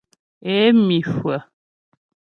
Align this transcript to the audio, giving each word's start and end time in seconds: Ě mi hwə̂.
Ě 0.53 0.57
mi 0.85 0.97
hwə̂. 1.09 1.37